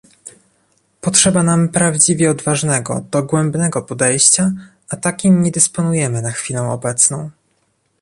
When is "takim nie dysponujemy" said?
4.95-6.21